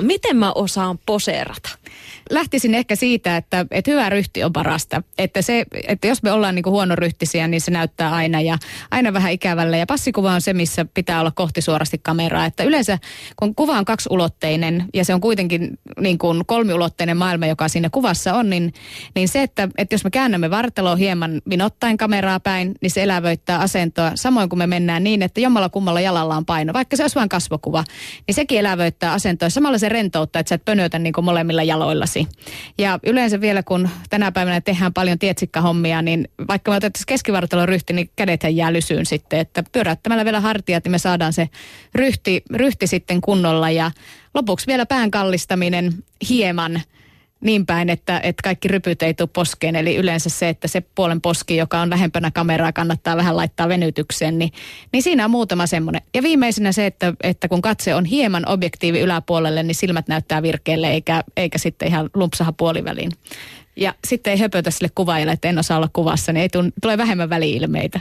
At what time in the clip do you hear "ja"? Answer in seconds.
8.40-8.58, 9.78-9.86, 14.94-15.04, 32.78-32.98, 43.70-43.90, 56.14-56.22, 63.76-63.94